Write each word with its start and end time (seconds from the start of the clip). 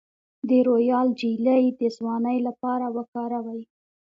د 0.47 0.49
رویال 0.67 1.07
جیلی 1.19 1.63
د 1.79 1.81
ځوانۍ 1.95 2.37
لپاره 2.47 2.85
وکاروئ 2.97 3.61